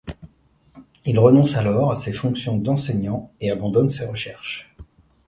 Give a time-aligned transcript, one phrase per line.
[1.05, 4.75] Il renonce alors à ses fonctions d'enseignant et abandonne ses recherches.